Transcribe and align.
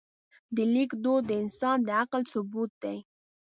د 0.55 0.57
لیک 0.73 0.91
دود 1.03 1.21
د 1.27 1.31
انسان 1.43 1.77
د 1.87 1.89
عقل 2.01 2.21
ثبوت 2.31 2.71
دی. 2.83 2.97